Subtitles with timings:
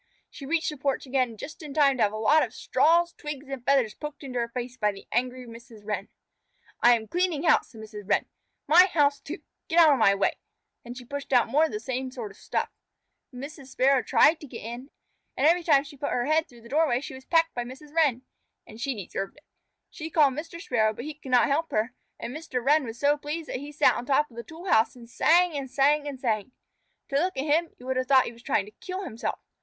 [0.31, 3.47] She reached the porch again just in time to have a lot of straws, twigs,
[3.47, 5.81] and feathers poked into her face by the angry Mrs.
[5.85, 6.09] Wren.
[6.81, 8.09] "I am cleaning house," said Mrs.
[8.09, 8.25] Wren.
[8.65, 9.43] "My house, too!
[9.67, 10.39] Get out of my way!"
[10.83, 12.71] Then she pushed out more of the same sort of stuff.
[13.31, 13.67] Mrs.
[13.67, 14.89] Sparrow tried to get in,
[15.37, 17.93] and every time she put her head through the doorway she was pecked by Mrs.
[17.93, 18.23] Wren.
[18.65, 19.43] And she deserved it.
[19.91, 20.59] She called Mr.
[20.59, 22.65] Sparrow, but he could not help her, and Mr.
[22.65, 25.55] Wren was so pleased that he sat on top of the tool house and sang
[25.55, 26.53] and sang and sang.
[27.09, 29.39] To look at him you would have thought he was trying to kill himself.